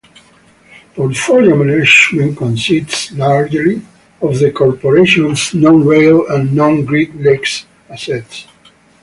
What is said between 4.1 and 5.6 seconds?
of the corporation's